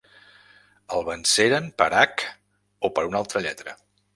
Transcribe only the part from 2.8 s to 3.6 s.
o per una altra